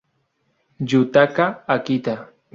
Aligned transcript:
Yutaka 0.89 1.45
Akita 1.75 2.13